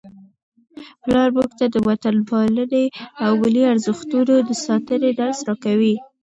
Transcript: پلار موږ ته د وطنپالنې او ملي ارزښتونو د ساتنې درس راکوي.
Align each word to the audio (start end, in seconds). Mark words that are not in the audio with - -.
پلار 1.01 1.29
موږ 1.37 1.49
ته 1.59 1.65
د 1.73 1.75
وطنپالنې 1.87 2.85
او 3.23 3.31
ملي 3.41 3.63
ارزښتونو 3.73 4.33
د 4.47 4.51
ساتنې 4.65 5.09
درس 5.19 5.39
راکوي. 5.47 5.95